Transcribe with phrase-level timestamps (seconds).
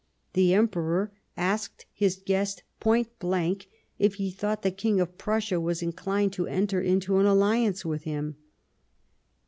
[0.33, 3.67] The Em peror asked his guest point blank
[3.99, 8.01] if he thought the King of Prussia was inclined to enter into an alliance with
[8.05, 8.37] him.